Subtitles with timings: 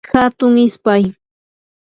[0.11, 1.03] hatun ispay